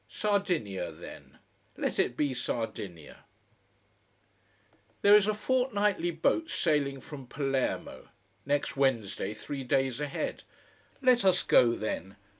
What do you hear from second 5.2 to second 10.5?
a fortnightly boat sailing from Palermo next Wednesday, three days ahead.